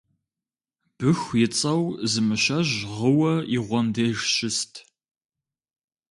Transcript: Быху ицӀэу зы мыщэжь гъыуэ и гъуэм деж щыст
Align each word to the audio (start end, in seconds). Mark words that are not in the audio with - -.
Быху 0.97 1.35
ицӀэу 1.45 1.83
зы 2.11 2.21
мыщэжь 2.27 2.75
гъыуэ 2.95 3.33
и 3.55 3.57
гъуэм 3.65 3.87
деж 3.95 4.17
щыст 4.33 4.73